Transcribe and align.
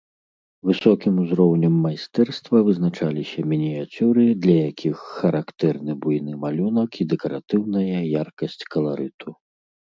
Высокім 0.67 1.13
узроўнем 1.23 1.73
майстэрства 1.85 2.57
вызначаліся 2.69 3.45
мініяцюры, 3.53 4.23
для 4.47 4.57
якіх 4.71 5.05
характэрны 5.21 5.91
буйны 6.01 6.33
малюнак 6.49 6.89
і 7.01 7.11
дэкаратыўная 7.15 8.01
яркасць 8.21 8.61
каларыту. 8.77 9.29